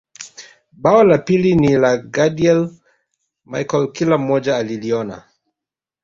Bao 0.83 1.01
la 1.09 1.17
pili 1.25 1.49
ni 1.57 1.73
la 1.83 1.91
Gadiel 1.97 2.61
Michael 3.51 3.91
kila 3.91 4.17
mmoja 4.17 4.57
aliliona 4.57 5.23